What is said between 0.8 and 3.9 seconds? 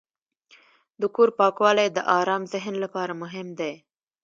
د کور پاکوالی د آرام ذهن لپاره مهم دی.